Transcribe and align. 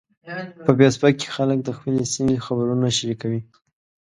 په 0.65 0.71
فېسبوک 0.77 1.15
کې 1.19 1.27
خلک 1.35 1.59
د 1.63 1.69
خپلې 1.77 2.03
سیمې 2.13 2.37
خبرونه 2.45 2.87
شریکوي 2.97 3.41